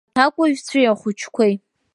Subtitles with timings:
[0.09, 1.53] Аҭакәажәцәеи ахәыҷқәеи…